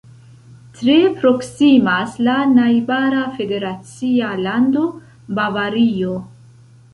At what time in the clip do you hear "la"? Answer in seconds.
2.27-2.37